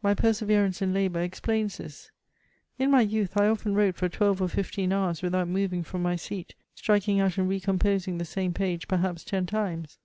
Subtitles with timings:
[0.00, 2.12] My perseverance in labour explains this;
[2.78, 6.14] in my youth I often wrote for twelve or fifteen hours without moving from my
[6.14, 9.98] seat, striking out and recomposing the same page perhaps ten times.